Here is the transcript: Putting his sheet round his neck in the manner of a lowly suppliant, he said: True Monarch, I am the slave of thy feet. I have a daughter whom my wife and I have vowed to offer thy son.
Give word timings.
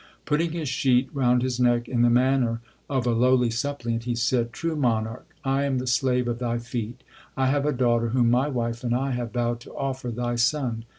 Putting 0.25 0.53
his 0.53 0.67
sheet 0.67 1.11
round 1.13 1.43
his 1.43 1.59
neck 1.59 1.87
in 1.87 2.01
the 2.01 2.09
manner 2.09 2.59
of 2.89 3.05
a 3.05 3.11
lowly 3.11 3.51
suppliant, 3.51 4.05
he 4.05 4.15
said: 4.15 4.51
True 4.51 4.75
Monarch, 4.75 5.29
I 5.43 5.63
am 5.65 5.77
the 5.77 5.85
slave 5.85 6.27
of 6.27 6.39
thy 6.39 6.57
feet. 6.57 7.03
I 7.37 7.45
have 7.49 7.67
a 7.67 7.71
daughter 7.71 8.09
whom 8.09 8.31
my 8.31 8.47
wife 8.47 8.83
and 8.83 8.95
I 8.95 9.11
have 9.11 9.31
vowed 9.31 9.59
to 9.59 9.73
offer 9.75 10.09
thy 10.09 10.37
son. 10.37 10.85